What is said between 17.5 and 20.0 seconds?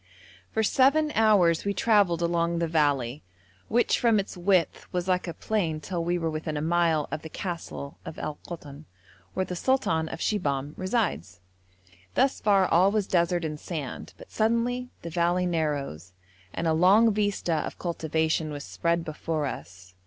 of cultivation was spread before us.